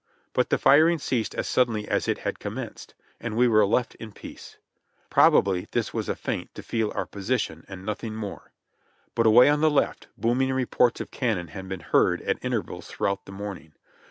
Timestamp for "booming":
10.17-10.51